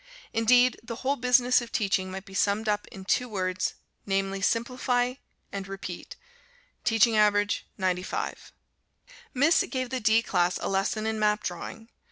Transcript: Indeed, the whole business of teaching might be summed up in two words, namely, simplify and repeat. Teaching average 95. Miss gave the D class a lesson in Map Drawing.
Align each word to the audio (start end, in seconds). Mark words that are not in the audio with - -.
Indeed, 0.33 0.79
the 0.81 0.95
whole 1.05 1.15
business 1.15 1.61
of 1.61 1.71
teaching 1.71 2.09
might 2.09 2.25
be 2.25 2.33
summed 2.33 2.67
up 2.67 2.87
in 2.87 3.05
two 3.05 3.29
words, 3.29 3.75
namely, 4.03 4.41
simplify 4.41 5.13
and 5.51 5.67
repeat. 5.67 6.15
Teaching 6.83 7.15
average 7.15 7.67
95. 7.77 8.51
Miss 9.35 9.63
gave 9.69 9.91
the 9.91 9.99
D 9.99 10.23
class 10.23 10.57
a 10.59 10.67
lesson 10.69 11.05
in 11.05 11.19
Map 11.19 11.43
Drawing. 11.43 11.89